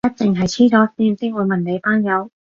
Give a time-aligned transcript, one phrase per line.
[0.03, 2.31] 我一定係痴咗線先會問你班友